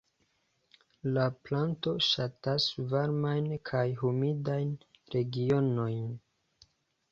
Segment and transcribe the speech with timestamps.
[1.17, 2.65] La planto ŝatas
[2.95, 4.75] varmajn kaj humidajn
[5.19, 6.05] regionojn.